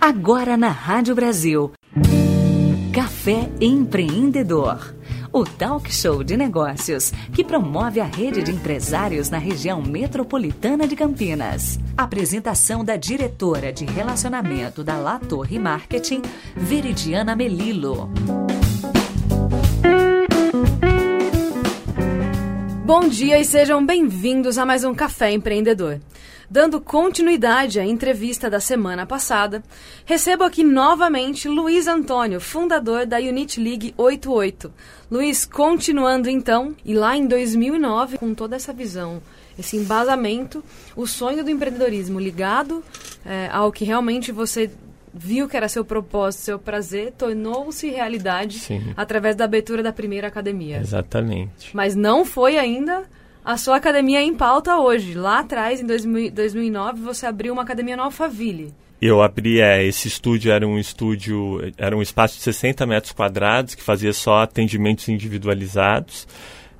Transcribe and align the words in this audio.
Agora 0.00 0.56
na 0.56 0.68
Rádio 0.68 1.14
Brasil. 1.14 1.72
Café 2.92 3.48
Empreendedor. 3.60 4.94
O 5.32 5.44
talk 5.44 5.92
show 5.92 6.24
de 6.24 6.36
negócios 6.36 7.12
que 7.32 7.44
promove 7.44 8.00
a 8.00 8.04
rede 8.04 8.42
de 8.42 8.50
empresários 8.50 9.28
na 9.28 9.38
região 9.38 9.82
metropolitana 9.82 10.86
de 10.86 10.96
Campinas. 10.96 11.78
Apresentação 11.96 12.84
da 12.84 12.96
diretora 12.96 13.72
de 13.72 13.84
relacionamento 13.84 14.82
da 14.82 14.96
La 14.96 15.18
Torre 15.18 15.58
Marketing, 15.58 16.22
Veridiana 16.56 17.36
Melilo. 17.36 18.10
Bom 22.84 23.08
dia 23.08 23.38
e 23.40 23.44
sejam 23.44 23.84
bem-vindos 23.84 24.56
a 24.58 24.64
mais 24.64 24.84
um 24.84 24.94
Café 24.94 25.32
Empreendedor. 25.32 26.00
Dando 26.48 26.80
continuidade 26.80 27.80
à 27.80 27.84
entrevista 27.84 28.48
da 28.48 28.60
semana 28.60 29.04
passada, 29.04 29.62
recebo 30.04 30.44
aqui 30.44 30.62
novamente 30.62 31.48
Luiz 31.48 31.88
Antônio, 31.88 32.40
fundador 32.40 33.04
da 33.04 33.18
Unit 33.18 33.60
League 33.60 33.92
88. 33.96 34.72
Luiz, 35.10 35.44
continuando 35.44 36.30
então, 36.30 36.74
e 36.84 36.94
lá 36.94 37.16
em 37.16 37.26
2009, 37.26 38.18
com 38.18 38.32
toda 38.32 38.54
essa 38.54 38.72
visão, 38.72 39.20
esse 39.58 39.76
embasamento, 39.76 40.62
o 40.94 41.06
sonho 41.06 41.42
do 41.42 41.50
empreendedorismo 41.50 42.20
ligado 42.20 42.82
é, 43.24 43.48
ao 43.50 43.72
que 43.72 43.84
realmente 43.84 44.30
você 44.30 44.70
viu 45.12 45.48
que 45.48 45.56
era 45.56 45.68
seu 45.68 45.84
propósito, 45.84 46.42
seu 46.42 46.58
prazer, 46.58 47.12
tornou-se 47.12 47.88
realidade 47.88 48.58
Sim. 48.58 48.92
através 48.96 49.34
da 49.34 49.46
abertura 49.46 49.82
da 49.82 49.92
primeira 49.92 50.28
academia. 50.28 50.78
Exatamente. 50.78 51.74
Mas 51.74 51.96
não 51.96 52.24
foi 52.24 52.58
ainda 52.58 53.04
a 53.46 53.56
sua 53.56 53.76
academia 53.76 54.20
em 54.20 54.34
pauta 54.34 54.76
hoje. 54.76 55.14
Lá 55.14 55.38
atrás, 55.38 55.80
em 55.80 55.86
2000, 55.86 56.32
2009, 56.32 57.00
você 57.00 57.26
abriu 57.26 57.52
uma 57.52 57.62
academia 57.62 57.96
no 57.96 58.02
Alphaville. 58.02 58.74
Eu 59.00 59.22
abri, 59.22 59.60
é, 59.60 59.84
esse 59.84 60.08
estúdio 60.08 60.50
era 60.50 60.66
um 60.66 60.76
estúdio, 60.76 61.60
era 61.78 61.96
um 61.96 62.02
espaço 62.02 62.34
de 62.34 62.42
60 62.42 62.84
metros 62.86 63.12
quadrados 63.12 63.76
que 63.76 63.82
fazia 63.84 64.12
só 64.12 64.42
atendimentos 64.42 65.08
individualizados. 65.08 66.26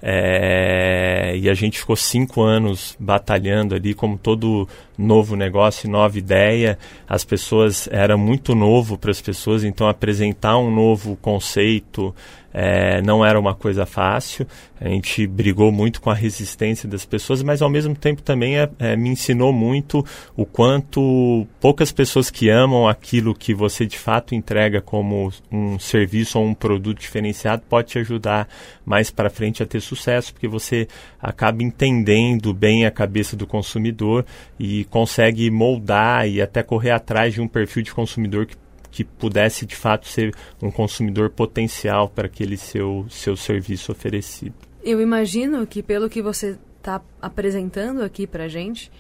É, 0.02 1.36
e 1.36 1.48
a 1.48 1.54
gente 1.54 1.78
ficou 1.78 1.96
cinco 1.96 2.42
anos 2.42 2.96
batalhando 2.98 3.74
ali, 3.74 3.94
como 3.94 4.18
todo 4.18 4.68
novo 4.98 5.36
negócio, 5.36 5.88
nova 5.88 6.18
ideia. 6.18 6.78
As 7.08 7.24
pessoas 7.24 7.88
era 7.92 8.16
muito 8.16 8.56
novo 8.56 8.98
para 8.98 9.10
as 9.12 9.20
pessoas, 9.20 9.62
então 9.62 9.88
apresentar 9.88 10.58
um 10.58 10.70
novo 10.70 11.16
conceito 11.16 12.14
é, 12.58 13.02
não 13.02 13.22
era 13.22 13.38
uma 13.38 13.54
coisa 13.54 13.84
fácil. 13.84 14.46
A 14.80 14.88
gente 14.88 15.26
brigou 15.26 15.70
muito 15.70 16.00
com 16.00 16.08
a 16.08 16.14
resistência 16.14 16.88
das 16.88 17.04
pessoas, 17.04 17.42
mas 17.42 17.60
ao 17.60 17.68
mesmo 17.68 17.94
tempo 17.94 18.22
também 18.22 18.58
é, 18.58 18.66
é, 18.78 18.96
me 18.96 19.10
ensinou 19.10 19.52
muito 19.52 20.02
o 20.34 20.46
quanto 20.46 21.46
poucas 21.60 21.92
pessoas 21.92 22.30
que 22.30 22.48
amam 22.48 22.88
aquilo 22.88 23.34
que 23.34 23.52
você 23.52 23.84
de 23.84 23.98
fato 23.98 24.34
entrega 24.34 24.80
como 24.80 25.30
um 25.52 25.78
serviço 25.78 26.38
ou 26.38 26.46
um 26.46 26.54
produto 26.54 26.98
diferenciado 26.98 27.62
pode 27.68 27.88
te 27.88 27.98
ajudar 27.98 28.48
mais 28.86 29.10
para 29.10 29.28
frente 29.28 29.62
a 29.62 29.66
ter 29.66 29.80
sucesso, 29.80 30.32
porque 30.32 30.48
você 30.48 30.88
acaba 31.20 31.62
entendendo 31.62 32.54
bem 32.54 32.86
a 32.86 32.90
cabeça 32.90 33.36
do 33.36 33.46
consumidor 33.46 34.24
e 34.58 34.86
consegue 34.86 35.50
moldar 35.50 36.26
e 36.26 36.40
até 36.40 36.62
correr 36.62 36.92
atrás 36.92 37.34
de 37.34 37.40
um 37.42 37.48
perfil 37.48 37.82
de 37.82 37.92
consumidor 37.92 38.46
que 38.46 38.56
que 38.96 39.04
pudesse 39.04 39.66
de 39.66 39.76
fato 39.76 40.08
ser 40.08 40.34
um 40.62 40.70
consumidor 40.70 41.28
potencial 41.28 42.08
para 42.08 42.24
aquele 42.24 42.56
seu, 42.56 43.04
seu 43.10 43.36
serviço 43.36 43.92
oferecido. 43.92 44.54
Eu 44.82 45.02
imagino 45.02 45.66
que 45.66 45.82
pelo 45.82 46.08
que 46.08 46.22
você 46.22 46.56
está 46.78 47.02
apresentando 47.20 48.02
aqui 48.02 48.26
para 48.26 48.48
gente, 48.48 48.90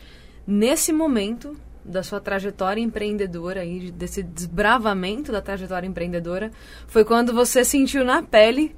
nesse 0.46 0.92
momento 0.92 1.56
da 1.82 2.02
sua 2.02 2.20
trajetória 2.20 2.82
empreendedora 2.82 3.64
e 3.64 3.90
desse 3.90 4.22
desbravamento 4.22 5.32
da 5.32 5.40
trajetória 5.40 5.86
empreendedora, 5.86 6.50
foi 6.86 7.02
quando 7.02 7.32
você 7.32 7.64
sentiu 7.64 8.04
na 8.04 8.22
pele 8.22 8.76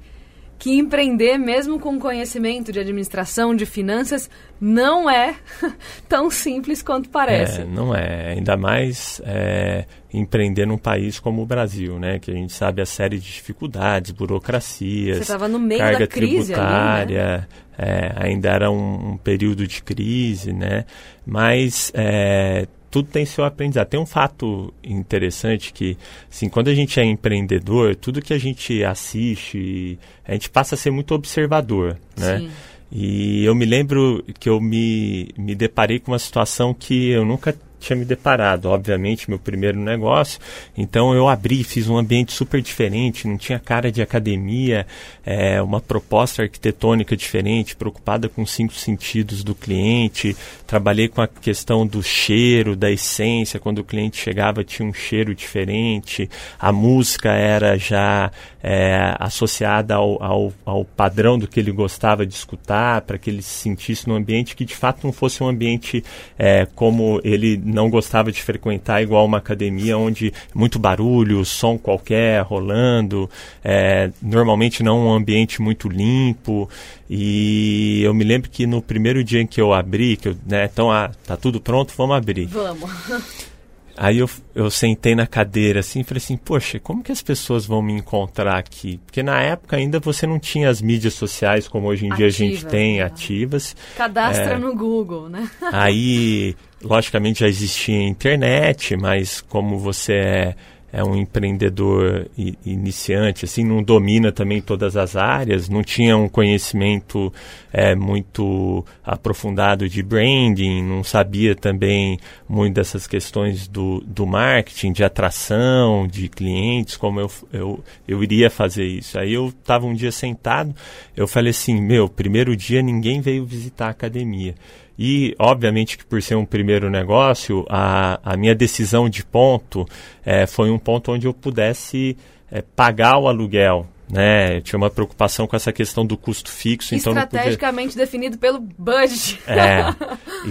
que 0.59 0.77
empreender, 0.77 1.37
mesmo 1.37 1.79
com 1.79 1.97
conhecimento 1.97 2.69
de 2.69 2.79
administração, 2.81 3.55
de 3.55 3.65
finanças, 3.65 4.29
não 4.59 5.09
é 5.09 5.35
tão 6.07 6.29
simples 6.29 6.83
quanto 6.83 7.09
parece. 7.09 7.61
É, 7.61 7.65
não 7.65 7.95
é. 7.95 8.33
Ainda 8.33 8.57
mais 8.57 9.21
é, 9.23 9.85
empreender 10.13 10.67
num 10.67 10.77
país 10.77 11.17
como 11.17 11.41
o 11.41 11.45
Brasil, 11.45 11.97
né? 11.97 12.19
Que 12.19 12.29
a 12.29 12.33
gente 12.33 12.51
sabe 12.51 12.81
a 12.81 12.85
série 12.85 13.17
de 13.17 13.31
dificuldades, 13.31 14.11
burocracias, 14.11 15.15
Você 15.15 15.21
estava 15.21 15.47
no 15.47 15.57
meio 15.57 15.79
carga 15.79 15.99
da 15.99 16.07
crise 16.07 16.51
tributária, 16.51 17.23
ali, 17.23 17.41
né? 17.41 17.47
é, 17.77 18.13
ainda 18.17 18.49
era 18.49 18.69
um, 18.69 19.11
um, 19.11 19.17
período 19.17 19.65
de 19.65 19.81
crise, 19.81 20.51
né? 20.51 20.83
Mas 21.25 21.89
é, 21.95 22.67
tudo 22.89 23.09
tem 23.09 23.25
seu 23.25 23.43
aprendizado. 23.45 23.87
Tem 23.87 23.99
um 23.99 24.05
fato 24.05 24.73
interessante 24.83 25.71
que, 25.71 25.97
assim, 26.29 26.49
quando 26.49 26.69
a 26.69 26.73
gente 26.73 26.99
é 26.99 27.05
empreendedor, 27.05 27.95
tudo 27.95 28.21
que 28.21 28.33
a 28.33 28.37
gente 28.37 28.83
assiste, 28.83 29.97
a 30.25 30.33
gente 30.33 30.49
passa 30.49 30.75
a 30.75 30.77
ser 30.77 30.91
muito 30.91 31.13
observador, 31.13 31.97
né? 32.17 32.39
Sim. 32.39 32.51
E 32.91 33.45
eu 33.45 33.53
me 33.53 33.65
lembro 33.65 34.23
que 34.39 34.49
eu 34.49 34.59
me, 34.59 35.29
me 35.37 35.53
deparei 35.53 35.99
com 35.99 36.11
uma 36.11 36.19
situação 36.19 36.73
que 36.73 37.09
eu 37.09 37.23
nunca 37.23 37.55
tinha 37.79 37.95
me 37.95 38.05
deparado, 38.05 38.69
obviamente, 38.69 39.29
meu 39.29 39.39
primeiro 39.39 39.79
negócio. 39.79 40.39
Então 40.77 41.13
eu 41.13 41.27
abri, 41.27 41.63
fiz 41.63 41.87
um 41.87 41.97
ambiente 41.97 42.31
super 42.31 42.61
diferente, 42.61 43.27
não 43.27 43.37
tinha 43.37 43.57
cara 43.57 43.91
de 43.91 44.01
academia, 44.01 44.85
é, 45.25 45.61
uma 45.61 45.79
proposta 45.79 46.43
arquitetônica 46.43 47.15
diferente, 47.15 47.75
preocupada 47.75 48.27
com 48.27 48.41
os 48.41 48.51
cinco 48.51 48.73
sentidos 48.73 49.43
do 49.43 49.55
cliente. 49.55 50.35
Trabalhei 50.67 51.07
com 51.07 51.21
a 51.21 51.27
questão 51.27 51.87
do 51.87 52.03
cheiro, 52.03 52.75
da 52.75 52.91
essência, 52.91 53.59
quando 53.59 53.79
o 53.79 53.83
cliente 53.83 54.17
chegava 54.17 54.63
tinha 54.63 54.87
um 54.87 54.93
cheiro 54.93 55.33
diferente. 55.33 56.29
A 56.59 56.71
música 56.71 57.31
era 57.31 57.77
já 57.77 58.31
é, 58.61 59.15
associada 59.19 59.95
ao, 59.95 60.21
ao, 60.21 60.53
ao 60.65 60.85
padrão 60.85 61.37
do 61.37 61.47
que 61.47 61.59
ele 61.59 61.71
gostava 61.71 62.25
de 62.25 62.33
escutar, 62.33 63.01
para 63.01 63.17
que 63.17 63.29
ele 63.29 63.41
se 63.41 63.61
sentisse 63.61 64.07
num 64.07 64.15
ambiente 64.15 64.55
que 64.55 64.65
de 64.65 64.75
fato 64.75 65.05
não 65.05 65.13
fosse 65.13 65.41
um 65.41 65.47
ambiente 65.47 66.03
é, 66.37 66.67
como 66.75 67.21
ele 67.23 67.57
não 67.69 67.89
gostava 67.89 68.31
de 68.31 68.41
frequentar 68.41 69.01
igual 69.01 69.25
uma 69.25 69.37
academia 69.37 69.97
onde 69.97 70.33
muito 70.53 70.79
barulho, 70.79 71.45
som 71.45 71.77
qualquer 71.77 72.41
rolando, 72.43 73.29
é, 73.63 74.11
normalmente 74.21 74.83
não 74.83 75.07
um 75.07 75.13
ambiente 75.13 75.61
muito 75.61 75.87
limpo. 75.87 76.69
E 77.09 78.01
eu 78.03 78.13
me 78.13 78.23
lembro 78.23 78.49
que 78.49 78.67
no 78.67 78.81
primeiro 78.81 79.23
dia 79.23 79.41
em 79.41 79.47
que 79.47 79.59
eu 79.59 79.73
abri, 79.73 80.17
que 80.17 80.29
eu, 80.29 80.37
né, 80.45 80.65
então, 80.71 80.91
ah, 80.91 81.11
tá 81.25 81.35
tudo 81.35 81.59
pronto, 81.59 81.93
vamos 81.95 82.15
abrir. 82.15 82.45
Vamos. 82.45 82.89
Aí 84.01 84.19
eu, 84.19 84.29
eu 84.55 84.71
sentei 84.71 85.13
na 85.13 85.27
cadeira 85.27 85.81
assim 85.81 85.99
e 85.99 86.03
falei 86.05 86.19
assim, 86.23 86.37
poxa, 86.37 86.79
como 86.79 87.03
que 87.03 87.11
as 87.11 87.21
pessoas 87.21 87.65
vão 87.65 87.81
me 87.81 87.91
encontrar 87.91 88.57
aqui? 88.57 88.97
Porque 89.05 89.21
na 89.21 89.41
época 89.41 89.75
ainda 89.75 89.99
você 89.99 90.25
não 90.25 90.39
tinha 90.39 90.69
as 90.69 90.81
mídias 90.81 91.15
sociais 91.15 91.67
como 91.67 91.89
hoje 91.89 92.05
em 92.05 92.13
Ativa, 92.13 92.17
dia 92.17 92.27
a 92.27 92.29
gente 92.29 92.65
tem, 92.65 92.97
né? 92.99 93.03
ativas. 93.03 93.75
Cadastra 93.97 94.53
é, 94.53 94.57
no 94.57 94.73
Google, 94.73 95.27
né? 95.27 95.51
aí, 95.73 96.55
logicamente 96.81 97.41
já 97.41 97.47
existia 97.49 98.01
internet, 98.01 98.95
mas 98.95 99.41
como 99.41 99.77
você 99.77 100.13
é 100.13 100.55
é 100.91 101.03
um 101.03 101.15
empreendedor 101.15 102.27
iniciante, 102.65 103.45
assim, 103.45 103.63
não 103.63 103.83
domina 103.83 104.31
também 104.31 104.61
todas 104.61 104.97
as 104.97 105.15
áreas, 105.15 105.69
não 105.69 105.83
tinha 105.83 106.17
um 106.17 106.27
conhecimento 106.27 107.31
é, 107.71 107.95
muito 107.95 108.83
aprofundado 109.03 109.87
de 109.87 110.01
branding, 110.01 110.83
não 110.83 111.03
sabia 111.03 111.55
também 111.55 112.19
muito 112.47 112.75
dessas 112.75 113.05
questões 113.05 113.67
do, 113.67 114.03
do 114.05 114.25
marketing, 114.25 114.91
de 114.91 115.03
atração 115.03 116.07
de 116.07 116.27
clientes, 116.27 116.97
como 116.97 117.19
eu, 117.19 117.31
eu, 117.53 117.83
eu 118.07 118.23
iria 118.23 118.49
fazer 118.49 118.85
isso. 118.85 119.19
Aí 119.19 119.33
eu 119.33 119.49
estava 119.49 119.85
um 119.85 119.93
dia 119.93 120.11
sentado, 120.11 120.75
eu 121.15 121.27
falei 121.27 121.51
assim, 121.51 121.79
meu, 121.79 122.09
primeiro 122.09 122.55
dia 122.55 122.81
ninguém 122.81 123.21
veio 123.21 123.45
visitar 123.45 123.87
a 123.87 123.91
academia. 123.91 124.55
E, 125.01 125.33
obviamente, 125.39 125.97
que 125.97 126.03
por 126.05 126.21
ser 126.21 126.35
um 126.35 126.43
primeiro 126.43 126.89
negócio, 126.89 127.65
a, 127.69 128.19
a 128.21 128.35
minha 128.35 128.53
decisão 128.53 129.09
de 129.09 129.23
ponto 129.23 129.87
é, 130.25 130.45
foi 130.45 130.69
um 130.69 130.77
ponto 130.77 131.13
onde 131.13 131.25
eu 131.25 131.33
pudesse 131.33 132.17
é, 132.51 132.61
pagar 132.61 133.17
o 133.17 133.29
aluguel. 133.29 133.87
Né? 134.11 134.57
Eu 134.57 134.61
tinha 134.61 134.77
uma 134.77 134.89
preocupação 134.89 135.47
com 135.47 135.55
essa 135.55 135.71
questão 135.71 136.05
do 136.05 136.17
custo 136.17 136.51
fixo. 136.51 136.95
Então 136.95 137.13
Estrategicamente 137.13 137.89
podia... 137.89 138.05
definido 138.05 138.37
pelo 138.37 138.59
budget. 138.59 139.39
É. 139.47 139.95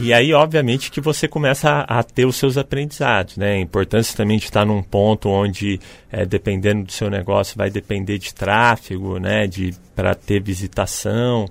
E 0.01 0.13
aí, 0.15 0.33
obviamente, 0.33 0.91
que 0.91 1.01
você 1.01 1.29
começa 1.29 1.69
a, 1.69 1.99
a, 1.99 2.03
ter 2.03 2.25
os 2.25 2.37
seus 2.37 2.57
aprendizados. 2.57 3.37
Né? 3.37 3.55
A 3.55 3.59
importância 3.59 4.17
também 4.17 4.39
de 4.39 4.45
estar 4.45 4.65
num 4.65 4.83
ponto 4.83 5.29
onde, 5.29 5.79
é, 6.11 6.25
dependendo 6.25 6.85
do 6.85 6.93
seu 6.93 7.11
negócio, 7.11 7.55
vai 7.57 7.69
depender 7.69 8.17
de 8.17 8.33
tráfego, 8.33 9.19
né? 9.19 9.47
de 9.47 9.75
para 9.95 10.15
ter 10.15 10.41
visitação. 10.41 11.47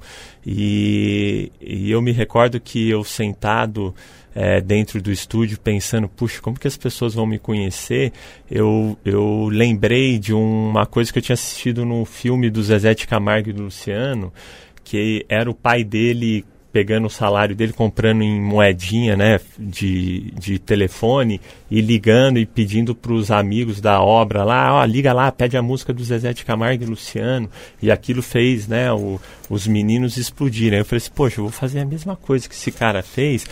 E, 0.50 1.52
e 1.60 1.92
eu 1.92 2.02
me 2.02 2.14
recordo 2.14 2.58
que 2.58 2.90
eu 2.90 3.04
sentado 3.04 3.94
é, 4.34 4.62
dentro 4.62 5.02
do 5.02 5.12
estúdio 5.12 5.60
pensando, 5.60 6.08
puxa, 6.08 6.42
como 6.42 6.58
que 6.58 6.70
as 6.70 6.78
pessoas 6.78 7.14
vão 7.14 7.26
me 7.26 7.38
conhecer? 7.38 8.14
Eu, 8.50 8.98
eu 9.04 9.50
lembrei 9.52 10.18
de 10.18 10.34
uma 10.34 10.86
coisa 10.86 11.12
que 11.12 11.20
eu 11.20 11.22
tinha 11.22 11.34
assistido 11.34 11.84
no 11.84 12.06
filme 12.06 12.50
do 12.50 12.64
Zezé 12.64 12.94
de 12.94 13.06
Camargo 13.06 13.50
e 13.50 13.54
do 13.54 13.64
Luciano, 13.64 14.32
que 14.86 15.26
era 15.28 15.52
o 15.52 15.54
pai 15.54 15.84
dele 15.84 16.46
pegando 16.72 17.08
o 17.08 17.10
salário 17.10 17.56
dele, 17.56 17.74
comprando 17.74 18.22
em 18.22 18.42
moedinha, 18.42 19.16
né, 19.16 19.40
de, 19.58 20.32
de 20.38 20.60
telefone 20.60 21.42
e 21.70 21.82
ligando 21.82 22.38
e 22.38 22.46
pedindo 22.46 22.94
para 22.94 23.14
os 23.14 23.32
amigos 23.32 23.82
da 23.82 24.02
obra 24.02 24.44
lá, 24.44 24.74
ó, 24.74 24.86
liga 24.86 25.14
lá, 25.14 25.32
pede 25.32 25.58
a 25.58 25.62
música 25.62 25.94
do 25.94 26.04
Zezé 26.04 26.34
de 26.34 26.46
Camargo 26.46 26.84
e 26.84 26.88
Luciano. 26.88 27.50
E 27.82 27.92
aquilo 27.92 28.22
fez, 28.22 28.68
né, 28.68 28.92
o, 28.92 29.20
os 29.50 29.68
meninos 29.68 30.18
explodirem. 30.18 30.80
Eu 30.80 30.86
falei 30.86 30.98
assim, 30.98 31.12
poxa, 31.14 31.40
eu 31.40 31.46
vou 31.46 31.52
fazer 31.52 31.80
a 31.80 31.86
mesma 31.86 32.16
coisa 32.16 32.48
que 32.48 32.56
esse 32.56 32.72
cara 32.72 33.02
fez, 33.02 33.46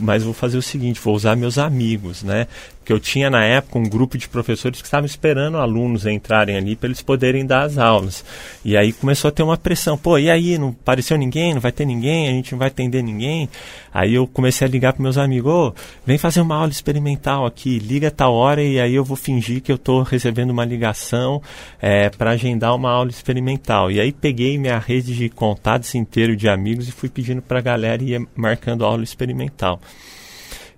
mas 0.00 0.22
vou 0.22 0.34
fazer 0.34 0.58
o 0.58 0.62
seguinte, 0.62 1.00
vou 1.00 1.14
usar 1.14 1.36
meus 1.36 1.58
amigos, 1.58 2.22
né? 2.22 2.46
Que 2.84 2.92
eu 2.92 3.00
tinha 3.00 3.30
na 3.30 3.44
época 3.44 3.78
um 3.78 3.88
grupo 3.88 4.18
de 4.18 4.28
professores 4.28 4.80
que 4.80 4.86
estavam 4.86 5.06
esperando 5.06 5.56
alunos 5.56 6.06
entrarem 6.06 6.56
ali 6.56 6.76
para 6.76 6.88
eles 6.88 7.02
poderem 7.02 7.46
dar 7.46 7.62
as 7.62 7.78
aulas. 7.78 8.24
E 8.64 8.76
aí 8.76 8.92
começou 8.92 9.28
a 9.28 9.32
ter 9.32 9.42
uma 9.42 9.56
pressão. 9.56 9.96
Pô, 9.96 10.18
e 10.18 10.30
aí? 10.30 10.58
Não 10.58 10.68
apareceu 10.68 11.16
ninguém? 11.16 11.54
Não 11.54 11.60
vai 11.60 11.72
ter 11.72 11.84
ninguém? 11.84 12.28
A 12.28 12.32
gente 12.32 12.52
não 12.52 12.58
vai 12.58 12.68
atender 12.68 13.02
ninguém? 13.02 13.48
Aí 13.92 14.14
eu 14.14 14.26
comecei 14.26 14.66
a 14.66 14.70
ligar 14.70 14.92
para 14.92 15.02
meus 15.02 15.18
amigos. 15.18 15.52
Ô, 15.52 15.74
vem 16.04 16.18
fazer 16.18 16.40
uma 16.40 16.56
aula 16.56 16.70
experimental 16.70 17.46
aqui. 17.46 17.78
Liga 17.78 18.10
tal 18.10 18.34
hora 18.34 18.62
e 18.62 18.80
aí 18.80 18.94
eu 18.94 19.04
vou 19.04 19.16
fingir 19.16 19.60
que 19.60 19.70
eu 19.70 19.76
estou 19.76 20.02
recebendo 20.02 20.50
uma 20.50 20.64
ligação 20.64 21.42
é, 21.80 22.08
para 22.10 22.30
agendar 22.30 22.74
uma 22.74 22.90
aula 22.90 23.10
experimental. 23.10 23.90
E 23.90 24.00
aí 24.00 24.12
peguei 24.12 24.58
minha 24.58 24.78
rede 24.78 25.14
de 25.14 25.28
contatos 25.28 25.94
inteiro 25.94 26.36
de 26.36 26.48
amigos 26.48 26.88
e 26.88 26.92
fui 26.92 27.08
pedindo 27.08 27.42
para 27.42 27.58
a 27.58 27.62
galera 27.62 28.02
ir 28.02 28.26
marcando 28.34 28.84
aula 28.84 29.02
experimental. 29.02 29.80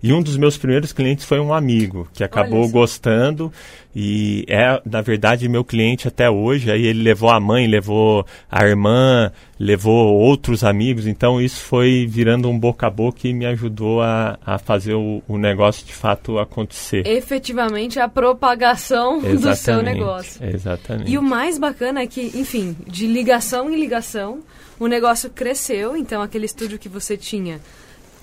E 0.05 0.13
um 0.13 0.23
dos 0.23 0.37
meus 0.37 0.59
primeiros 0.59 0.93
clientes 0.93 1.25
foi 1.25 1.41
um 1.41 1.55
amigo 1.55 2.07
que 2.13 2.23
acabou 2.23 2.69
gostando 2.69 3.51
e 3.97 4.45
é, 4.51 4.79
na 4.85 5.01
verdade, 5.01 5.49
meu 5.49 5.65
cliente 5.65 6.07
até 6.07 6.29
hoje. 6.29 6.71
Aí 6.71 6.85
ele 6.85 7.03
levou 7.03 7.31
a 7.31 7.41
mãe, 7.41 7.67
levou 7.67 8.27
a 8.51 8.67
irmã, 8.67 9.33
levou 9.59 10.13
outros 10.13 10.63
amigos. 10.63 11.07
Então 11.07 11.41
isso 11.41 11.59
foi 11.59 12.07
virando 12.07 12.51
um 12.51 12.59
boca 12.59 12.87
a 12.87 12.91
boca 12.91 13.27
e 13.27 13.33
me 13.33 13.47
ajudou 13.47 14.03
a, 14.03 14.39
a 14.45 14.59
fazer 14.59 14.93
o, 14.93 15.23
o 15.27 15.39
negócio 15.39 15.87
de 15.87 15.95
fato 15.95 16.39
acontecer. 16.39 17.07
Efetivamente 17.07 17.99
a 17.99 18.07
propagação 18.07 19.25
Exatamente, 19.25 19.41
do 19.49 19.57
seu 19.57 19.83
negócio. 19.83 20.47
Exatamente. 20.47 21.11
E 21.11 21.17
o 21.17 21.23
mais 21.23 21.57
bacana 21.57 22.03
é 22.03 22.07
que, 22.07 22.21
enfim, 22.35 22.77
de 22.87 23.07
ligação 23.07 23.71
em 23.71 23.81
ligação, 23.81 24.41
o 24.79 24.87
negócio 24.87 25.31
cresceu. 25.31 25.97
Então 25.97 26.21
aquele 26.21 26.45
estúdio 26.45 26.79
que 26.79 26.91
você 26.91 27.17
tinha 27.17 27.59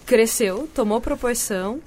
cresceu, 0.05 0.67
tomou 0.73 0.99
proporção, 1.01 1.79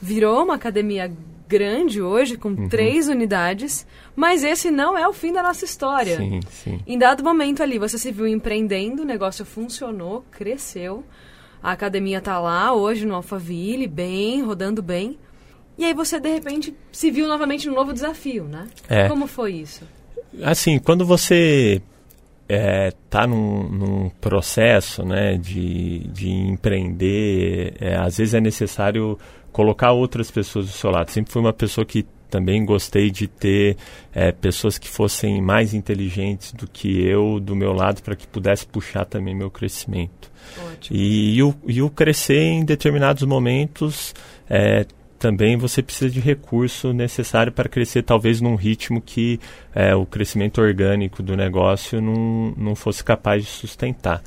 virou 0.00 0.44
uma 0.44 0.54
academia 0.54 1.10
grande 1.48 2.02
hoje, 2.02 2.36
com 2.36 2.50
uhum. 2.50 2.68
três 2.68 3.08
unidades, 3.08 3.86
mas 4.14 4.44
esse 4.44 4.70
não 4.70 4.96
é 4.96 5.08
o 5.08 5.12
fim 5.12 5.32
da 5.32 5.42
nossa 5.42 5.64
história. 5.64 6.16
Sim, 6.16 6.40
sim. 6.50 6.80
Em 6.86 6.98
dado 6.98 7.24
momento 7.24 7.62
ali, 7.62 7.78
você 7.78 7.98
se 7.98 8.12
viu 8.12 8.26
empreendendo, 8.26 9.02
o 9.02 9.06
negócio 9.06 9.44
funcionou, 9.44 10.24
cresceu, 10.30 11.02
a 11.62 11.72
academia 11.72 12.18
está 12.18 12.38
lá 12.38 12.74
hoje 12.74 13.06
no 13.06 13.14
Alphaville, 13.14 13.86
bem, 13.86 14.42
rodando 14.42 14.82
bem, 14.82 15.18
e 15.78 15.84
aí 15.84 15.94
você, 15.94 16.18
de 16.18 16.28
repente, 16.28 16.74
se 16.90 17.10
viu 17.10 17.26
novamente 17.28 17.68
num 17.68 17.74
novo 17.74 17.92
desafio, 17.92 18.44
né? 18.44 18.66
É. 18.88 19.08
Como 19.08 19.26
foi 19.28 19.52
isso? 19.54 19.84
Assim, 20.42 20.78
quando 20.78 21.06
você 21.06 21.80
está 22.48 22.54
é, 22.54 22.90
tá 23.10 23.26
num, 23.26 23.68
num, 23.68 24.10
processo 24.20 25.04
né, 25.04 25.36
de, 25.36 26.08
de 26.08 26.30
empreender, 26.30 27.74
é, 27.78 27.96
às 27.96 28.16
vezes 28.16 28.32
é 28.32 28.40
necessário 28.40 29.18
colocar 29.52 29.92
outras 29.92 30.30
pessoas 30.30 30.66
do 30.66 30.72
seu 30.72 30.90
lado. 30.90 31.10
Sempre 31.10 31.30
fui 31.30 31.42
uma 31.42 31.52
pessoa 31.52 31.84
que 31.84 32.06
também 32.30 32.64
gostei 32.64 33.10
de 33.10 33.26
ter 33.26 33.76
é, 34.14 34.32
pessoas 34.32 34.78
que 34.78 34.88
fossem 34.88 35.40
mais 35.40 35.74
inteligentes 35.74 36.52
do 36.52 36.66
que 36.66 37.02
eu 37.02 37.40
do 37.40 37.56
meu 37.56 37.72
lado 37.72 38.02
para 38.02 38.14
que 38.14 38.26
pudesse 38.26 38.66
puxar 38.66 39.04
também 39.04 39.34
meu 39.34 39.50
crescimento. 39.50 40.30
E, 40.90 41.36
e, 41.36 41.42
o, 41.42 41.54
e 41.66 41.82
o 41.82 41.90
crescer 41.90 42.40
em 42.40 42.64
determinados 42.64 43.22
momentos 43.22 44.14
é, 44.48 44.86
também 45.18 45.56
você 45.56 45.82
precisa 45.82 46.10
de 46.10 46.20
recurso 46.20 46.92
necessário 46.92 47.52
para 47.52 47.68
crescer, 47.68 48.02
talvez 48.02 48.40
num 48.40 48.54
ritmo 48.54 49.00
que 49.00 49.40
é, 49.74 49.94
o 49.94 50.06
crescimento 50.06 50.60
orgânico 50.60 51.22
do 51.22 51.36
negócio 51.36 52.00
não, 52.00 52.54
não 52.56 52.74
fosse 52.74 53.02
capaz 53.02 53.44
de 53.44 53.50
sustentar. 53.50 54.22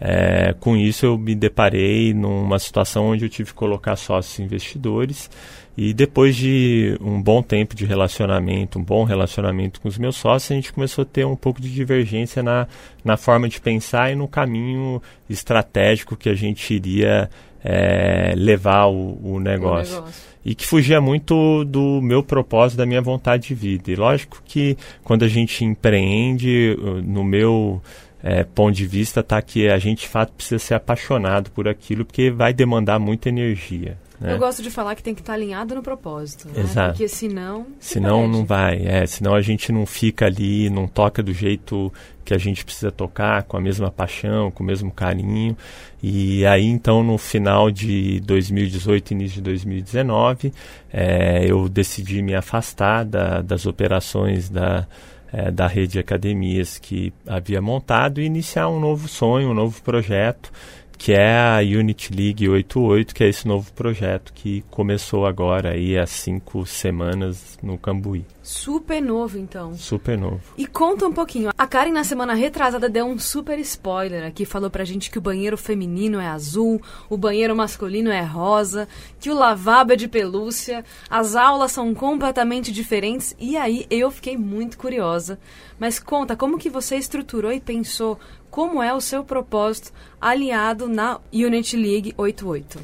É, 0.00 0.54
com 0.58 0.76
isso, 0.76 1.06
eu 1.06 1.16
me 1.16 1.34
deparei 1.34 2.12
numa 2.12 2.58
situação 2.58 3.06
onde 3.06 3.24
eu 3.24 3.28
tive 3.28 3.50
que 3.50 3.54
colocar 3.54 3.96
sócios 3.96 4.38
investidores 4.38 5.30
e 5.76 5.92
depois 5.92 6.36
de 6.36 6.96
um 7.00 7.20
bom 7.20 7.42
tempo 7.42 7.74
de 7.74 7.84
relacionamento, 7.84 8.78
um 8.78 8.82
bom 8.82 9.02
relacionamento 9.02 9.80
com 9.80 9.88
os 9.88 9.98
meus 9.98 10.16
sócios, 10.16 10.52
a 10.52 10.54
gente 10.54 10.72
começou 10.72 11.02
a 11.02 11.06
ter 11.06 11.24
um 11.24 11.34
pouco 11.34 11.60
de 11.60 11.72
divergência 11.72 12.42
na, 12.42 12.68
na 13.04 13.16
forma 13.16 13.48
de 13.48 13.60
pensar 13.60 14.12
e 14.12 14.14
no 14.14 14.28
caminho 14.28 15.02
estratégico 15.28 16.16
que 16.16 16.28
a 16.28 16.34
gente 16.34 16.74
iria 16.74 17.28
é, 17.64 18.34
levar 18.36 18.86
o, 18.86 19.18
o, 19.22 19.40
negócio. 19.40 19.96
o, 19.96 20.00
negócio. 20.00 20.34
E 20.44 20.54
que 20.54 20.66
fugia 20.66 21.00
muito 21.00 21.64
do 21.64 22.02
meu 22.02 22.22
propósito, 22.22 22.76
da 22.76 22.84
minha 22.84 23.00
vontade 23.00 23.48
de 23.48 23.54
vida. 23.54 23.90
E 23.90 23.96
lógico 23.96 24.42
que 24.44 24.76
quando 25.02 25.24
a 25.24 25.28
gente 25.28 25.64
empreende, 25.64 26.76
no 27.02 27.24
meu 27.24 27.80
é, 28.26 28.42
ponto 28.42 28.74
de 28.74 28.86
vista, 28.86 29.22
tá 29.22 29.42
que 29.42 29.68
a 29.68 29.78
gente 29.78 30.00
de 30.00 30.08
fato 30.08 30.32
precisa 30.32 30.58
ser 30.58 30.74
apaixonado 30.74 31.50
por 31.50 31.68
aquilo, 31.68 32.06
porque 32.06 32.30
vai 32.30 32.54
demandar 32.54 32.98
muita 32.98 33.28
energia. 33.28 33.98
Né? 34.18 34.32
Eu 34.32 34.38
gosto 34.38 34.62
de 34.62 34.70
falar 34.70 34.94
que 34.94 35.02
tem 35.02 35.14
que 35.14 35.20
estar 35.20 35.34
alinhado 35.34 35.74
no 35.74 35.82
propósito, 35.82 36.48
né? 36.48 36.62
Exato. 36.62 36.92
Porque 36.92 37.06
senão. 37.06 37.66
Se 37.78 37.94
senão 37.94 38.20
perde. 38.20 38.32
não 38.32 38.44
vai, 38.46 38.86
é, 38.86 39.04
senão 39.04 39.34
a 39.34 39.42
gente 39.42 39.70
não 39.70 39.84
fica 39.84 40.24
ali, 40.24 40.70
não 40.70 40.88
toca 40.88 41.22
do 41.22 41.34
jeito 41.34 41.92
que 42.24 42.32
a 42.32 42.38
gente 42.38 42.64
precisa 42.64 42.90
tocar, 42.90 43.42
com 43.42 43.58
a 43.58 43.60
mesma 43.60 43.90
paixão, 43.90 44.50
com 44.50 44.62
o 44.62 44.66
mesmo 44.66 44.90
carinho. 44.90 45.54
E 46.02 46.46
aí 46.46 46.64
então 46.64 47.02
no 47.02 47.18
final 47.18 47.70
de 47.70 48.20
2018, 48.20 49.10
início 49.10 49.36
de 49.36 49.42
2019, 49.42 50.50
é, 50.90 51.44
eu 51.46 51.68
decidi 51.68 52.22
me 52.22 52.34
afastar 52.34 53.04
da, 53.04 53.42
das 53.42 53.66
operações 53.66 54.48
da, 54.48 54.86
é, 55.34 55.50
da 55.50 55.66
rede 55.66 55.94
de 55.94 55.98
academias 55.98 56.78
que 56.78 57.12
havia 57.26 57.60
montado 57.60 58.20
e 58.20 58.24
iniciar 58.24 58.68
um 58.68 58.78
novo 58.78 59.08
sonho, 59.08 59.50
um 59.50 59.54
novo 59.54 59.82
projeto 59.82 60.52
que 60.96 61.12
é 61.12 61.36
a 61.36 61.58
Unity 61.58 62.12
League 62.12 62.48
88, 62.48 63.14
que 63.14 63.24
é 63.24 63.28
esse 63.28 63.46
novo 63.46 63.72
projeto 63.72 64.32
que 64.32 64.64
começou 64.70 65.26
agora 65.26 65.70
aí 65.70 65.98
há 65.98 66.06
cinco 66.06 66.64
semanas 66.66 67.58
no 67.62 67.78
Cambuí. 67.78 68.24
Super 68.42 69.00
novo, 69.00 69.38
então. 69.38 69.74
Super 69.74 70.18
novo. 70.18 70.42
E 70.58 70.66
conta 70.66 71.06
um 71.06 71.12
pouquinho. 71.12 71.50
A 71.56 71.66
Karen, 71.66 71.92
na 71.92 72.04
semana 72.04 72.34
retrasada, 72.34 72.90
deu 72.90 73.06
um 73.06 73.18
super 73.18 73.58
spoiler 73.60 74.22
aqui. 74.22 74.44
Falou 74.44 74.70
pra 74.70 74.84
gente 74.84 75.10
que 75.10 75.16
o 75.16 75.22
banheiro 75.22 75.56
feminino 75.56 76.20
é 76.20 76.26
azul, 76.26 76.80
o 77.08 77.16
banheiro 77.16 77.56
masculino 77.56 78.10
é 78.10 78.22
rosa, 78.22 78.86
que 79.18 79.30
o 79.30 79.34
lavabo 79.34 79.94
é 79.94 79.96
de 79.96 80.08
pelúcia, 80.08 80.84
as 81.08 81.34
aulas 81.34 81.72
são 81.72 81.94
completamente 81.94 82.70
diferentes. 82.70 83.34
E 83.38 83.56
aí 83.56 83.86
eu 83.88 84.10
fiquei 84.10 84.36
muito 84.36 84.76
curiosa. 84.76 85.38
Mas 85.78 85.98
conta, 85.98 86.36
como 86.36 86.58
que 86.58 86.70
você 86.70 86.96
estruturou 86.96 87.52
e 87.52 87.60
pensou 87.60 88.18
como 88.54 88.80
é 88.80 88.94
o 88.94 89.00
seu 89.00 89.24
propósito 89.24 89.92
aliado 90.20 90.88
na 90.88 91.18
Unity 91.32 91.76
League 91.76 92.14
88? 92.16 92.78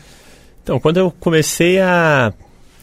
Então, 0.61 0.81
quando 0.81 0.97
eu 0.97 1.12
comecei 1.12 1.79
a, 1.79 2.33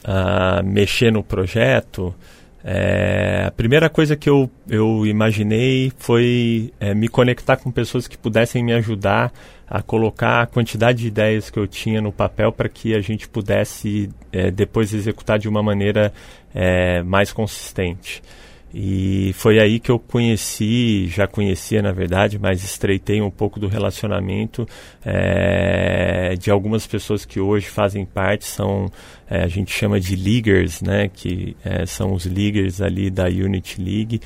a 0.05 0.63
mexer 0.63 1.11
no 1.11 1.21
projeto, 1.21 2.15
é, 2.63 3.43
a 3.45 3.51
primeira 3.51 3.89
coisa 3.89 4.15
que 4.15 4.29
eu, 4.29 4.49
eu 4.69 5.05
imaginei 5.05 5.91
foi 5.97 6.71
é, 6.79 6.93
me 6.93 7.09
conectar 7.09 7.57
com 7.57 7.69
pessoas 7.69 8.07
que 8.07 8.17
pudessem 8.17 8.63
me 8.63 8.71
ajudar 8.71 9.33
a 9.69 9.81
colocar 9.81 10.43
a 10.43 10.47
quantidade 10.47 10.99
de 10.99 11.07
ideias 11.07 11.49
que 11.49 11.59
eu 11.59 11.67
tinha 11.67 11.99
no 11.99 12.13
papel 12.13 12.53
para 12.53 12.69
que 12.69 12.95
a 12.95 13.01
gente 13.01 13.27
pudesse 13.27 14.09
é, 14.31 14.49
depois 14.49 14.93
executar 14.93 15.37
de 15.37 15.49
uma 15.49 15.61
maneira 15.61 16.13
é, 16.55 17.03
mais 17.03 17.33
consistente. 17.33 18.23
E 18.73 19.31
foi 19.33 19.59
aí 19.59 19.79
que 19.79 19.89
eu 19.89 19.97
conheci, 19.97 21.07
já 21.07 21.25
conhecia 21.25 21.81
na 21.81 21.93
verdade, 21.93 22.37
mas 22.37 22.63
estreitei 22.63 23.21
um 23.21 23.31
pouco 23.31 23.59
do 23.59 23.67
relacionamento 23.67 24.67
é, 25.05 26.35
de 26.37 26.51
algumas 26.51 26.85
pessoas 26.85 27.23
que 27.23 27.39
hoje 27.39 27.65
fazem 27.67 28.05
parte, 28.05 28.45
são 28.45 28.91
é, 29.29 29.43
a 29.43 29.47
gente 29.47 29.73
chama 29.73 29.99
de 29.99 30.15
leaguers, 30.15 30.81
né, 30.81 31.09
que 31.13 31.55
é, 31.63 31.85
são 31.85 32.13
os 32.13 32.25
leaguers 32.25 32.81
ali 32.81 33.09
da 33.09 33.25
Unity 33.25 33.81
League, 33.81 34.21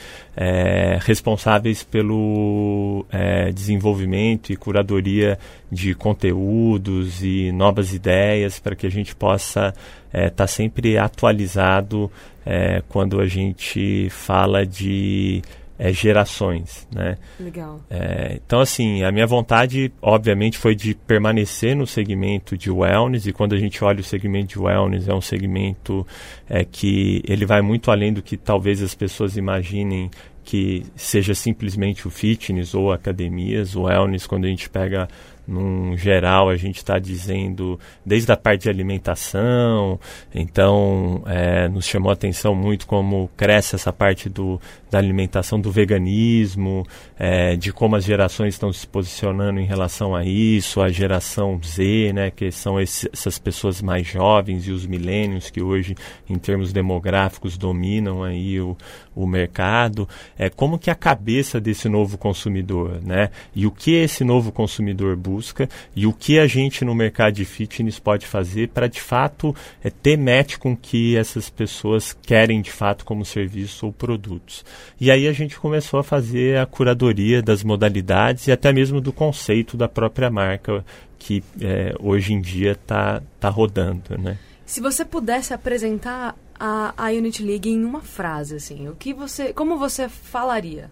responsáveis 1.01 1.83
pelo 1.83 3.05
desenvolvimento 3.53 4.51
e 4.51 4.55
curadoria 4.55 5.37
de 5.71 5.93
conteúdos 5.93 7.23
e 7.23 7.51
novas 7.51 7.93
ideias 7.93 8.59
para 8.59 8.75
que 8.75 8.87
a 8.87 8.89
gente 8.89 9.15
possa 9.15 9.73
estar 10.13 10.31
tá 10.31 10.47
sempre 10.47 10.97
atualizado 10.97 12.11
é, 12.45 12.81
quando 12.89 13.19
a 13.19 13.27
gente 13.27 14.09
fala 14.09 14.65
de 14.65 15.41
é, 15.83 15.91
gerações, 15.91 16.87
né? 16.93 17.17
Legal. 17.39 17.81
É, 17.89 18.39
então, 18.45 18.59
assim, 18.59 19.03
a 19.03 19.11
minha 19.11 19.25
vontade, 19.25 19.91
obviamente, 19.99 20.59
foi 20.59 20.75
de 20.75 20.93
permanecer 20.93 21.75
no 21.75 21.87
segmento 21.87 22.55
de 22.55 22.69
wellness 22.69 23.25
e 23.25 23.33
quando 23.33 23.55
a 23.55 23.57
gente 23.57 23.83
olha 23.83 23.99
o 23.99 24.03
segmento 24.03 24.49
de 24.49 24.59
wellness, 24.59 25.07
é 25.07 25.13
um 25.13 25.21
segmento 25.21 26.05
é, 26.47 26.63
que 26.63 27.23
ele 27.27 27.47
vai 27.47 27.63
muito 27.63 27.89
além 27.89 28.13
do 28.13 28.21
que 28.21 28.37
talvez 28.37 28.79
as 28.83 28.93
pessoas 28.93 29.37
imaginem 29.37 30.11
que 30.43 30.85
seja 30.95 31.33
simplesmente 31.33 32.07
o 32.07 32.11
fitness 32.11 32.75
ou 32.75 32.91
academias, 32.91 33.75
o 33.75 33.83
wellness, 33.83 34.27
quando 34.27 34.45
a 34.45 34.49
gente 34.49 34.69
pega 34.69 35.07
num 35.47 35.97
geral, 35.97 36.49
a 36.49 36.55
gente 36.55 36.77
está 36.77 36.99
dizendo 36.99 37.79
desde 38.05 38.31
a 38.31 38.37
parte 38.37 38.63
de 38.63 38.69
alimentação, 38.69 39.99
então 40.33 41.23
é, 41.25 41.67
nos 41.67 41.85
chamou 41.85 42.09
a 42.09 42.13
atenção 42.13 42.55
muito 42.55 42.85
como 42.87 43.29
cresce 43.35 43.75
essa 43.75 43.91
parte 43.91 44.29
do, 44.29 44.61
da 44.89 44.97
alimentação, 44.97 45.59
do 45.59 45.71
veganismo, 45.71 46.85
é, 47.17 47.55
de 47.55 47.73
como 47.73 47.95
as 47.95 48.05
gerações 48.05 48.53
estão 48.53 48.71
se 48.71 48.87
posicionando 48.87 49.59
em 49.59 49.65
relação 49.65 50.15
a 50.15 50.23
isso, 50.23 50.81
a 50.81 50.89
geração 50.89 51.59
Z, 51.63 52.13
né, 52.13 52.31
que 52.31 52.51
são 52.51 52.79
esse, 52.79 53.09
essas 53.11 53.39
pessoas 53.39 53.81
mais 53.81 54.07
jovens 54.07 54.67
e 54.67 54.71
os 54.71 54.85
milênios 54.85 55.49
que 55.49 55.61
hoje, 55.61 55.95
em 56.29 56.37
termos 56.37 56.71
demográficos, 56.71 57.57
dominam 57.57 58.23
aí 58.23 58.59
o, 58.61 58.77
o 59.15 59.25
mercado. 59.25 60.07
É, 60.37 60.49
como 60.49 60.79
que 60.79 60.89
a 60.89 60.95
cabeça 60.95 61.59
desse 61.59 61.89
novo 61.89 62.17
consumidor, 62.17 63.01
né, 63.03 63.31
e 63.55 63.65
o 63.65 63.71
que 63.71 63.95
esse 63.95 64.23
novo 64.23 64.51
consumidor 64.51 65.15
busca 65.15 65.30
e 65.95 66.05
o 66.05 66.13
que 66.13 66.39
a 66.39 66.47
gente 66.47 66.83
no 66.83 66.95
mercado 66.95 67.35
de 67.35 67.45
fitness 67.45 67.99
pode 67.99 68.25
fazer 68.25 68.69
para, 68.69 68.87
de 68.87 68.99
fato, 68.99 69.55
é, 69.83 69.89
ter 69.89 70.17
match 70.17 70.57
com 70.57 70.75
que 70.75 71.15
essas 71.15 71.49
pessoas 71.49 72.17
querem, 72.21 72.61
de 72.61 72.71
fato, 72.71 73.05
como 73.05 73.23
serviço 73.23 73.85
ou 73.85 73.93
produtos. 73.93 74.65
E 74.99 75.11
aí 75.11 75.27
a 75.27 75.33
gente 75.33 75.59
começou 75.59 75.99
a 75.99 76.03
fazer 76.03 76.57
a 76.57 76.65
curadoria 76.65 77.41
das 77.41 77.63
modalidades 77.63 78.47
e 78.47 78.51
até 78.51 78.73
mesmo 78.73 78.99
do 78.99 79.13
conceito 79.13 79.77
da 79.77 79.87
própria 79.87 80.29
marca 80.29 80.83
que 81.17 81.43
é, 81.61 81.93
hoje 81.99 82.33
em 82.33 82.41
dia 82.41 82.71
está 82.71 83.21
tá 83.39 83.47
rodando, 83.47 84.17
né? 84.17 84.37
Se 84.65 84.81
você 84.81 85.05
pudesse 85.05 85.53
apresentar 85.53 86.35
a, 86.59 86.93
a 86.97 87.09
Unity 87.09 87.43
League 87.43 87.69
em 87.69 87.83
uma 87.83 88.01
frase, 88.01 88.55
assim, 88.55 88.87
o 88.87 88.95
que 88.95 89.13
você, 89.13 89.51
como 89.53 89.77
você 89.77 90.07
falaria? 90.07 90.89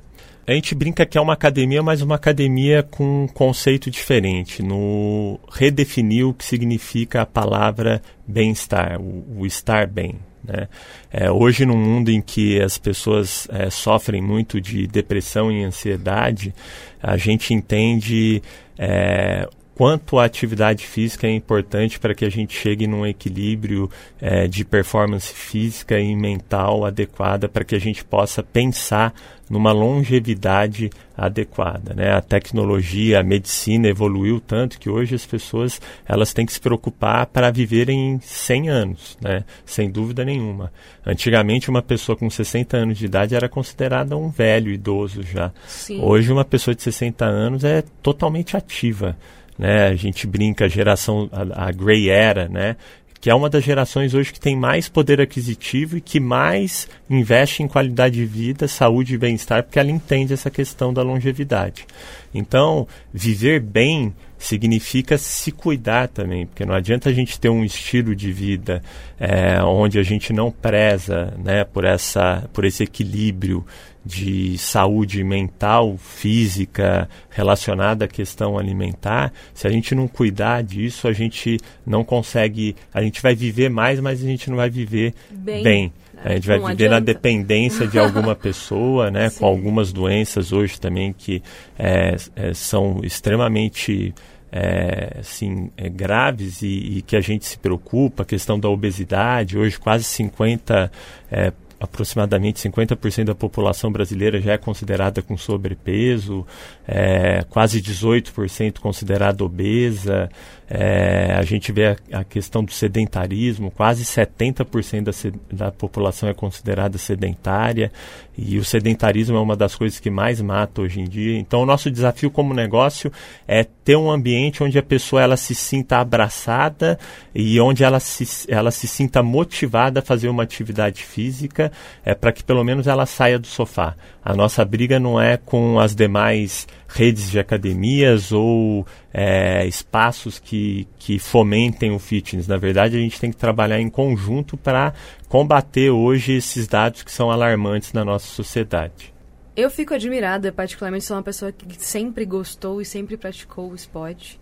A 0.49 0.53
gente 0.53 0.73
brinca 0.73 1.05
que 1.05 1.15
é 1.15 1.21
uma 1.21 1.33
academia, 1.33 1.83
mas 1.83 2.01
uma 2.01 2.15
academia 2.15 2.81
com 2.81 3.25
um 3.25 3.27
conceito 3.27 3.91
diferente, 3.91 4.63
no 4.63 5.39
redefinir 5.51 6.27
o 6.27 6.33
que 6.33 6.43
significa 6.43 7.21
a 7.21 7.25
palavra 7.27 8.01
bem-estar, 8.27 8.99
o, 8.99 9.41
o 9.41 9.45
estar 9.45 9.85
bem. 9.85 10.15
Né? 10.43 10.67
É, 11.11 11.29
hoje, 11.29 11.67
num 11.67 11.77
mundo 11.77 12.09
em 12.09 12.19
que 12.19 12.59
as 12.59 12.79
pessoas 12.79 13.47
é, 13.51 13.69
sofrem 13.69 14.23
muito 14.23 14.59
de 14.59 14.87
depressão 14.87 15.51
e 15.51 15.63
ansiedade, 15.63 16.51
a 16.99 17.15
gente 17.15 17.53
entende 17.53 18.41
é, 18.75 19.47
quanto 19.79 20.19
a 20.19 20.25
atividade 20.25 20.85
física 20.85 21.25
é 21.25 21.31
importante 21.31 22.01
para 22.01 22.13
que 22.13 22.25
a 22.25 22.29
gente 22.29 22.53
chegue 22.53 22.85
num 22.85 23.05
equilíbrio 23.05 23.89
é, 24.19 24.45
de 24.45 24.65
performance 24.65 25.33
física 25.33 25.97
e 25.97 26.13
mental 26.17 26.83
adequada 26.83 27.47
para 27.47 27.63
que 27.63 27.75
a 27.75 27.79
gente 27.79 28.03
possa 28.03 28.43
pensar 28.43 29.13
numa 29.49 29.71
longevidade 29.71 30.89
adequada. 31.15 31.93
Né? 31.93 32.11
A 32.11 32.19
tecnologia, 32.19 33.21
a 33.21 33.23
medicina 33.23 33.87
evoluiu 33.87 34.41
tanto 34.41 34.77
que 34.77 34.89
hoje 34.89 35.15
as 35.15 35.25
pessoas 35.25 35.81
elas 36.05 36.33
têm 36.33 36.45
que 36.45 36.51
se 36.51 36.59
preocupar 36.59 37.25
para 37.27 37.49
viverem 37.49 38.19
100 38.21 38.69
anos, 38.69 39.17
né? 39.21 39.45
sem 39.65 39.89
dúvida 39.89 40.25
nenhuma. 40.25 40.73
Antigamente, 41.05 41.69
uma 41.69 41.81
pessoa 41.81 42.17
com 42.17 42.29
60 42.29 42.75
anos 42.75 42.97
de 42.97 43.05
idade 43.05 43.33
era 43.33 43.47
considerada 43.47 44.17
um 44.17 44.29
velho, 44.29 44.73
idoso 44.73 45.23
já. 45.23 45.53
Sim. 45.65 46.01
Hoje, 46.01 46.33
uma 46.33 46.43
pessoa 46.43 46.75
de 46.75 46.83
60 46.83 47.23
anos 47.23 47.63
é 47.63 47.81
totalmente 48.03 48.57
ativa 48.57 49.15
né? 49.59 49.89
A 49.89 49.95
gente 49.95 50.25
brinca 50.25 50.65
a 50.65 50.69
geração, 50.69 51.29
a, 51.31 51.67
a 51.67 51.71
Grey 51.71 52.09
Era, 52.09 52.47
né? 52.47 52.77
que 53.21 53.29
é 53.29 53.35
uma 53.35 53.49
das 53.49 53.63
gerações 53.63 54.13
hoje 54.13 54.31
que 54.31 54.39
tem 54.39 54.55
mais 54.55 54.87
poder 54.87 55.19
aquisitivo 55.19 55.97
e 55.97 56.01
que 56.01 56.19
mais 56.19 56.87
investe 57.09 57.61
em 57.61 57.67
qualidade 57.67 58.15
de 58.15 58.25
vida, 58.25 58.67
saúde 58.67 59.15
e 59.15 59.17
bem-estar, 59.17 59.63
porque 59.63 59.77
ela 59.77 59.91
entende 59.91 60.33
essa 60.33 60.49
questão 60.49 60.93
da 60.93 61.01
longevidade. 61.01 61.85
Então, 62.33 62.87
viver 63.13 63.59
bem 63.59 64.15
significa 64.37 65.17
se 65.17 65.51
cuidar 65.51 66.07
também, 66.07 66.45
porque 66.45 66.63
não 66.63 66.73
adianta 66.73 67.09
a 67.09 67.13
gente 67.13 67.37
ter 67.37 67.49
um 67.49 67.65
estilo 67.65 68.15
de 68.15 68.31
vida 68.31 68.81
é, 69.19 69.61
onde 69.61 69.99
a 69.99 70.03
gente 70.03 70.31
não 70.31 70.49
preza 70.49 71.33
né, 71.43 71.65
por, 71.65 71.83
essa, 71.83 72.47
por 72.53 72.63
esse 72.63 72.83
equilíbrio 72.83 73.65
de 74.05 74.57
saúde 74.57 75.23
mental, 75.23 75.97
física, 75.97 77.09
relacionada 77.29 78.05
à 78.05 78.07
questão 78.07 78.57
alimentar, 78.57 79.33
se 79.53 79.67
a 79.67 79.69
gente 79.69 79.93
não 79.93 80.07
cuidar 80.07 80.63
disso, 80.63 81.07
a 81.07 81.13
gente 81.13 81.57
não 81.85 82.03
consegue, 82.03 82.75
a 82.93 83.01
gente 83.01 83.21
vai 83.21 83.35
viver 83.35 83.69
mais, 83.69 83.99
mas 83.99 84.23
a 84.23 84.25
gente 84.25 84.49
não 84.49 84.57
vai 84.57 84.69
viver 84.69 85.13
bem. 85.29 85.63
bem. 85.63 85.93
A 86.23 86.33
gente 86.33 86.47
vai 86.47 86.59
não 86.59 86.67
viver 86.67 86.85
adianta. 86.85 86.95
na 86.95 86.99
dependência 86.99 87.87
de 87.87 87.97
alguma 87.97 88.35
pessoa, 88.35 89.09
né? 89.09 89.29
com 89.29 89.45
algumas 89.45 89.93
doenças 89.93 90.51
hoje 90.51 90.79
também 90.79 91.13
que 91.13 91.41
é, 91.77 92.15
é, 92.35 92.53
são 92.53 92.99
extremamente 93.03 94.13
é, 94.51 95.17
assim, 95.19 95.69
é, 95.77 95.87
graves 95.89 96.61
e, 96.61 96.97
e, 96.97 97.01
que 97.01 97.15
a 97.15 97.21
gente 97.21 97.45
se 97.45 97.57
preocupa, 97.57 98.23
a 98.23 98.25
questão 98.25 98.59
da 98.59 98.67
obesidade, 98.67 99.57
hoje 99.57 99.79
quase 99.79 100.03
50 100.03 100.91
é, 101.31 101.53
aproximadamente 101.79 102.61
50% 102.67 103.25
da 103.25 103.35
população 103.35 103.91
brasileira 103.91 104.41
já 104.41 104.53
é 104.53 104.57
considerada 104.57 105.21
com 105.21 105.37
sobrepeso, 105.37 106.45
é, 106.87 107.43
quase 107.49 107.81
18% 107.81 108.79
considerada 108.79 109.43
obesa. 109.43 110.29
É, 110.71 111.33
a 111.33 111.41
gente 111.41 111.71
vê 111.71 111.87
a, 111.87 112.19
a, 112.19 112.23
questão 112.23 112.63
do 112.63 112.71
sedentarismo, 112.71 113.71
quase 113.71 114.03
70% 114.03 115.03
da, 115.49 115.65
da 115.65 115.71
população 115.71 116.29
é 116.29 116.33
considerada 116.33 116.97
sedentária 116.97 117.91
e 118.37 118.57
o 118.57 118.63
sedentarismo 118.63 119.35
é 119.35 119.39
uma 119.39 119.55
das 119.55 119.75
coisas 119.75 119.99
que 119.99 120.09
mais 120.09 120.39
mata 120.41 120.81
hoje 120.81 121.01
em 121.01 121.05
dia. 121.05 121.37
Então, 121.39 121.61
o 121.61 121.65
nosso 121.65 121.89
desafio 121.89 122.29
como 122.29 122.53
negócio 122.53 123.11
é 123.47 123.63
ter 123.63 123.95
um 123.95 124.11
ambiente 124.11 124.63
onde 124.63 124.77
a 124.77 124.83
pessoa 124.83 125.21
ela 125.21 125.35
se 125.35 125.55
sinta 125.55 125.97
abraçada 125.97 126.99
e 127.33 127.59
onde 127.59 127.83
ela 127.83 127.99
se, 127.99 128.49
ela 128.49 128.69
se 128.69 128.87
sinta 128.87 129.23
motivada 129.23 129.99
a 129.99 130.03
fazer 130.03 130.29
uma 130.29 130.43
atividade 130.43 131.03
física, 131.03 131.68
é 132.03 132.13
para 132.13 132.31
que 132.31 132.43
pelo 132.43 132.63
menos 132.63 132.87
ela 132.87 133.05
saia 133.05 133.39
do 133.39 133.47
sofá. 133.47 133.95
A 134.23 134.35
nossa 134.35 134.63
briga 134.63 134.99
não 134.99 135.19
é 135.19 135.37
com 135.37 135.79
as 135.79 135.95
demais 135.95 136.67
redes 136.87 137.29
de 137.29 137.39
academias 137.39 138.31
ou 138.31 138.85
é, 139.13 139.65
espaços 139.65 140.39
que, 140.39 140.87
que 140.97 141.19
fomentem 141.19 141.91
o 141.91 141.99
fitness. 141.99 142.47
Na 142.47 142.57
verdade, 142.57 142.97
a 142.97 142.99
gente 142.99 143.19
tem 143.19 143.31
que 143.31 143.37
trabalhar 143.37 143.79
em 143.79 143.89
conjunto 143.89 144.57
para 144.57 144.93
combater 145.27 145.89
hoje 145.89 146.33
esses 146.33 146.67
dados 146.67 147.03
que 147.03 147.11
são 147.11 147.31
alarmantes 147.31 147.93
na 147.93 148.03
nossa 148.03 148.27
sociedade. 148.27 149.13
Eu 149.55 149.69
fico 149.69 149.93
admirada, 149.93 150.51
particularmente 150.51 151.03
sou 151.03 151.17
uma 151.17 151.23
pessoa 151.23 151.51
que 151.51 151.83
sempre 151.83 152.23
gostou 152.23 152.81
e 152.81 152.85
sempre 152.85 153.17
praticou 153.17 153.71
o 153.71 153.75
esporte. 153.75 154.39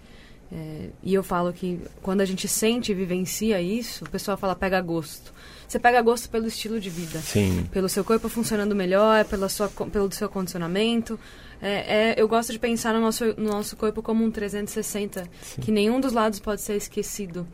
É, 0.51 0.89
e 1.03 1.13
eu 1.13 1.23
falo 1.23 1.51
que 1.51 1.79
quando 2.01 2.21
a 2.21 2.25
gente 2.25 2.47
sente 2.47 2.91
e 2.91 2.95
vivencia 2.95 3.61
isso, 3.61 4.05
o 4.05 4.09
pessoal 4.09 4.37
fala 4.37 4.55
pega 4.55 4.79
gosto. 4.79 5.33
Você 5.67 5.79
pega 5.79 6.01
gosto 6.01 6.29
pelo 6.29 6.47
estilo 6.47 6.79
de 6.79 6.89
vida. 6.89 7.19
Sim. 7.19 7.67
Pelo 7.71 7.89
seu 7.89 8.03
corpo 8.03 8.29
funcionando 8.29 8.73
melhor, 8.73 9.25
pela 9.25 9.49
sua, 9.49 9.67
pelo 9.67 10.11
seu 10.11 10.29
condicionamento. 10.29 11.19
É, 11.61 12.11
é, 12.11 12.15
eu 12.17 12.27
gosto 12.27 12.53
de 12.53 12.59
pensar 12.59 12.93
no 12.93 13.01
nosso, 13.01 13.25
no 13.37 13.49
nosso 13.49 13.75
corpo 13.75 14.01
como 14.01 14.23
um 14.23 14.31
360, 14.31 15.27
Sim. 15.41 15.61
que 15.61 15.71
nenhum 15.71 15.99
dos 15.99 16.13
lados 16.13 16.39
pode 16.39 16.61
ser 16.61 16.75
esquecido. 16.75 17.45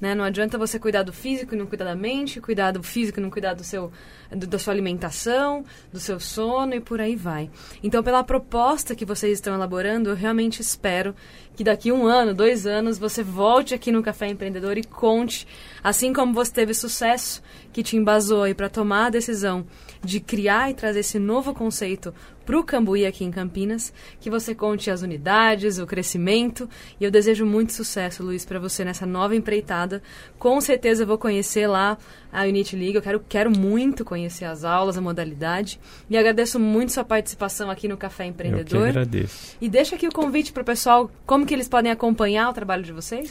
Né? 0.00 0.14
Não 0.14 0.24
adianta 0.24 0.56
você 0.56 0.78
cuidar 0.78 1.02
do 1.02 1.12
físico 1.12 1.54
e 1.54 1.58
não 1.58 1.66
cuidar 1.66 1.84
da 1.84 1.94
mente, 1.94 2.40
cuidar 2.40 2.70
do 2.70 2.82
físico 2.82 3.18
e 3.18 3.22
não 3.22 3.30
cuidar 3.30 3.54
do 3.54 3.64
seu, 3.64 3.90
do, 4.30 4.46
da 4.46 4.58
sua 4.58 4.72
alimentação, 4.72 5.64
do 5.92 5.98
seu 5.98 6.20
sono 6.20 6.74
e 6.74 6.80
por 6.80 7.00
aí 7.00 7.16
vai. 7.16 7.50
Então, 7.82 8.02
pela 8.02 8.22
proposta 8.22 8.94
que 8.94 9.04
vocês 9.04 9.34
estão 9.34 9.54
elaborando, 9.54 10.10
eu 10.10 10.14
realmente 10.14 10.60
espero 10.62 11.14
que 11.56 11.64
daqui 11.64 11.90
um 11.90 12.06
ano, 12.06 12.32
dois 12.32 12.66
anos, 12.66 12.98
você 12.98 13.22
volte 13.22 13.74
aqui 13.74 13.90
no 13.90 14.00
Café 14.00 14.28
Empreendedor 14.28 14.78
e 14.78 14.84
conte, 14.84 15.44
assim 15.82 16.12
como 16.12 16.32
você 16.32 16.52
teve 16.52 16.72
sucesso 16.72 17.42
que 17.72 17.82
te 17.82 17.96
embasou 17.96 18.44
aí 18.44 18.54
para 18.54 18.68
tomar 18.68 19.06
a 19.06 19.10
decisão 19.10 19.66
de 20.00 20.20
criar 20.20 20.70
e 20.70 20.74
trazer 20.74 21.00
esse 21.00 21.18
novo 21.18 21.52
conceito 21.52 22.14
para 22.48 22.58
o 22.58 22.64
Cambuí 22.64 23.04
aqui 23.04 23.24
em 23.24 23.30
Campinas, 23.30 23.92
que 24.18 24.30
você 24.30 24.54
conte 24.54 24.90
as 24.90 25.02
unidades, 25.02 25.78
o 25.78 25.86
crescimento. 25.86 26.66
E 26.98 27.04
eu 27.04 27.10
desejo 27.10 27.44
muito 27.44 27.74
sucesso, 27.74 28.22
Luiz, 28.22 28.46
para 28.46 28.58
você 28.58 28.86
nessa 28.86 29.04
nova 29.04 29.36
empreitada. 29.36 30.02
Com 30.38 30.58
certeza 30.58 31.02
eu 31.02 31.06
vou 31.06 31.18
conhecer 31.18 31.66
lá 31.66 31.98
a 32.32 32.44
Unity 32.44 32.74
League. 32.74 32.94
Eu 32.94 33.02
quero, 33.02 33.22
quero 33.28 33.50
muito 33.50 34.02
conhecer 34.02 34.46
as 34.46 34.64
aulas, 34.64 34.96
a 34.96 35.00
modalidade. 35.02 35.78
E 36.08 36.16
agradeço 36.16 36.58
muito 36.58 36.90
sua 36.90 37.04
participação 37.04 37.70
aqui 37.70 37.86
no 37.86 37.98
Café 37.98 38.24
Empreendedor. 38.24 38.78
Eu 38.78 38.92
que 38.92 38.98
agradeço. 38.98 39.56
E 39.60 39.68
deixa 39.68 39.96
aqui 39.96 40.08
o 40.08 40.12
convite 40.12 40.50
para 40.50 40.62
o 40.62 40.64
pessoal, 40.64 41.10
como 41.26 41.44
que 41.44 41.52
eles 41.52 41.68
podem 41.68 41.92
acompanhar 41.92 42.48
o 42.48 42.54
trabalho 42.54 42.82
de 42.82 42.92
vocês? 42.92 43.30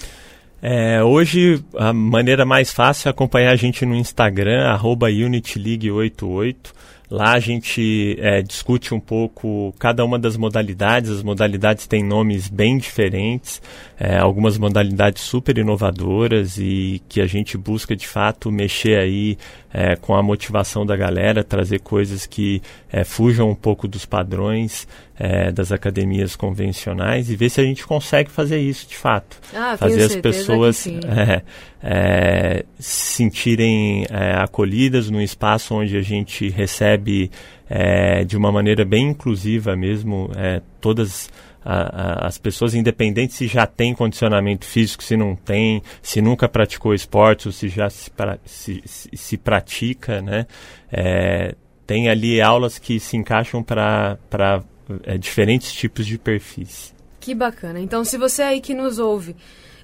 É, 0.61 1.03
hoje 1.03 1.63
a 1.75 1.91
maneira 1.91 2.45
mais 2.45 2.71
fácil 2.71 3.09
é 3.09 3.11
acompanhar 3.11 3.49
a 3.49 3.55
gente 3.55 3.83
no 3.83 3.95
Instagram, 3.95 4.67
arroba 4.67 5.07
UnityLeague88. 5.07 6.55
Lá 7.09 7.33
a 7.33 7.39
gente 7.39 8.17
é, 8.19 8.41
discute 8.41 8.93
um 8.93 8.99
pouco 8.99 9.73
cada 9.79 10.03
uma 10.03 10.19
das 10.19 10.35
modalidades. 10.35 11.09
As 11.09 11.23
modalidades 11.23 11.87
têm 11.87 12.03
nomes 12.03 12.49
bem 12.49 12.77
diferentes, 12.77 13.61
é, 13.99 14.17
algumas 14.17 14.57
modalidades 14.57 15.23
super 15.23 15.57
inovadoras 15.57 16.57
e 16.57 17.01
que 17.09 17.19
a 17.19 17.25
gente 17.25 17.57
busca 17.57 17.95
de 17.95 18.07
fato 18.07 18.51
mexer 18.51 18.99
aí 18.99 19.37
é, 19.73 19.95
com 19.95 20.15
a 20.15 20.21
motivação 20.21 20.85
da 20.85 20.95
galera, 20.95 21.43
trazer 21.43 21.79
coisas 21.79 22.25
que 22.25 22.61
é, 22.91 23.03
fujam 23.03 23.49
um 23.49 23.55
pouco 23.55 23.87
dos 23.87 24.05
padrões 24.05 24.87
é, 25.17 25.51
das 25.51 25.71
academias 25.71 26.35
convencionais 26.35 27.29
e 27.29 27.35
ver 27.35 27.49
se 27.49 27.59
a 27.59 27.63
gente 27.63 27.85
consegue 27.87 28.29
fazer 28.29 28.59
isso 28.59 28.87
de 28.87 28.95
fato. 28.95 29.37
Ah, 29.53 29.75
fazer 29.75 30.03
as 30.03 30.15
pessoas 30.15 30.85
é, 31.05 31.41
é, 31.81 32.65
se 32.79 33.15
sentirem 33.15 34.05
é, 34.09 34.33
acolhidas 34.35 35.09
num 35.09 35.21
espaço 35.21 35.73
onde 35.73 35.97
a 35.97 36.01
gente 36.01 36.49
recebe 36.49 37.31
é, 37.69 38.23
de 38.23 38.37
uma 38.37 38.51
maneira 38.51 38.85
bem 38.85 39.09
inclusiva 39.09 39.75
mesmo 39.75 40.29
é, 40.35 40.61
todas 40.79 41.29
a, 41.69 42.23
a, 42.23 42.27
as 42.27 42.37
pessoas, 42.37 42.73
independentes 42.73 43.35
se 43.35 43.45
já 43.45 43.67
tem 43.67 43.93
condicionamento 43.93 44.65
físico, 44.65 45.03
se 45.03 45.17
não 45.17 45.35
tem, 45.35 45.81
se 46.01 46.21
nunca 46.21 46.47
praticou 46.47 46.93
esporte 46.93 47.49
ou 47.49 47.51
se 47.51 47.67
já 47.67 47.89
se, 47.89 48.09
pra, 48.09 48.39
se, 48.45 48.81
se, 48.85 49.09
se 49.13 49.37
pratica, 49.37 50.21
né? 50.21 50.47
É, 50.89 51.55
tem 51.85 52.07
ali 52.07 52.39
aulas 52.39 52.79
que 52.79 53.01
se 53.01 53.17
encaixam 53.17 53.61
para 53.61 54.17
é, 55.03 55.17
diferentes 55.17 55.73
tipos 55.73 56.05
de 56.05 56.17
perfis. 56.17 56.95
Que 57.19 57.35
bacana. 57.35 57.81
Então, 57.81 58.05
se 58.05 58.17
você 58.17 58.41
aí 58.41 58.61
que 58.61 58.73
nos 58.73 58.97
ouve 58.97 59.35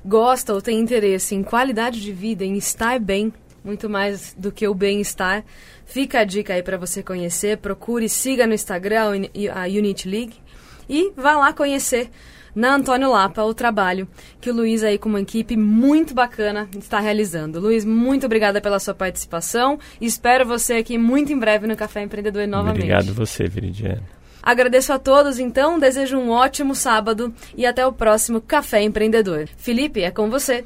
gosta 0.05 0.53
ou 0.53 0.61
tem 0.61 0.79
interesse 0.79 1.35
em 1.35 1.43
qualidade 1.43 2.01
de 2.01 2.13
vida, 2.13 2.45
em 2.45 2.55
estar 2.55 2.97
bem, 2.97 3.33
muito 3.61 3.89
mais 3.89 4.33
do 4.37 4.53
que 4.53 4.65
o 4.67 4.73
bem-estar, 4.73 5.43
fica 5.85 6.19
a 6.19 6.23
dica 6.23 6.53
aí 6.53 6.63
para 6.63 6.77
você 6.77 7.03
conhecer. 7.03 7.57
Procure, 7.57 8.07
siga 8.07 8.47
no 8.47 8.53
Instagram 8.53 9.27
a 9.53 9.63
Unity 9.65 10.07
League 10.07 10.42
e 10.87 11.11
vá 11.15 11.37
lá 11.37 11.53
conhecer 11.53 12.09
na 12.55 12.75
Antônio 12.75 13.11
Lapa 13.11 13.43
o 13.43 13.53
trabalho 13.53 14.07
que 14.39 14.49
o 14.49 14.53
Luiz 14.53 14.83
aí 14.83 14.97
com 14.97 15.09
uma 15.09 15.21
equipe 15.21 15.57
muito 15.57 16.13
bacana 16.13 16.69
está 16.77 16.99
realizando. 16.99 17.59
Luiz, 17.59 17.83
muito 17.83 18.25
obrigada 18.25 18.61
pela 18.61 18.79
sua 18.79 18.93
participação 18.93 19.79
espero 19.99 20.45
você 20.45 20.75
aqui 20.75 20.97
muito 20.97 21.33
em 21.33 21.39
breve 21.39 21.67
no 21.67 21.75
Café 21.75 22.01
Empreendedor 22.01 22.47
novamente. 22.47 22.83
Obrigado 22.83 23.13
você, 23.13 23.47
Viridiana. 23.47 24.03
Agradeço 24.41 24.91
a 24.91 24.99
todos, 24.99 25.39
então, 25.39 25.79
desejo 25.79 26.17
um 26.17 26.29
ótimo 26.29 26.75
sábado 26.75 27.33
e 27.55 27.65
até 27.65 27.87
o 27.87 27.93
próximo 27.93 28.41
Café 28.41 28.81
Empreendedor. 28.81 29.47
Felipe, 29.57 30.01
é 30.01 30.11
com 30.11 30.29
você. 30.29 30.65